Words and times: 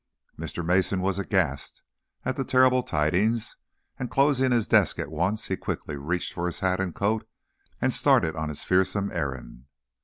Mr. 0.35 0.65
Mason 0.65 0.99
was 0.99 1.19
aghast 1.19 1.83
at 2.25 2.35
the 2.35 2.43
terrible 2.43 2.81
tidings, 2.81 3.55
and 3.99 4.09
closing 4.09 4.51
his 4.51 4.67
desk 4.67 4.97
at 4.97 5.11
once, 5.11 5.45
he 5.45 5.55
quickly 5.55 5.95
reached 5.95 6.33
for 6.33 6.47
his 6.47 6.61
hat 6.61 6.79
and 6.79 6.95
coat 6.95 7.29
and 7.79 7.93
started 7.93 8.35
on 8.35 8.49
his 8.49 8.63
fearsome 8.63 9.11
errand. 9.11 9.65